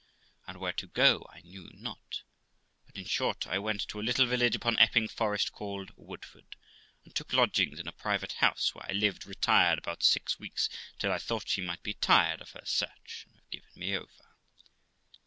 And 0.47 0.57
where 0.59 0.73
to 0.73 0.87
go 0.87 1.27
I 1.31 1.41
knew 1.41 1.69
not; 1.75 2.23
but, 2.87 2.97
in 2.97 3.05
short, 3.05 3.45
I 3.45 3.59
went 3.59 3.87
to 3.89 3.99
a 3.99 4.01
little 4.01 4.25
village 4.25 4.55
upon 4.55 4.79
Epping 4.79 5.07
Forest, 5.09 5.51
called 5.51 5.91
Woodford, 5.95 6.55
and 7.05 7.13
took 7.13 7.31
lodgings 7.33 7.79
in 7.79 7.87
a 7.87 7.91
private 7.91 8.31
house, 8.31 8.73
where 8.73 8.83
I 8.89 8.93
lived 8.93 9.27
retired 9.27 9.77
about 9.77 10.01
six 10.01 10.39
weeks, 10.39 10.69
till 10.97 11.11
I 11.11 11.19
thought 11.19 11.47
she 11.49 11.61
might 11.61 11.83
be 11.83 11.93
tired 11.93 12.41
of 12.41 12.49
her 12.53 12.65
search, 12.65 13.25
and 13.27 13.35
have 13.35 13.49
given 13.51 13.69
me 13.75 13.95
over. 13.95 14.33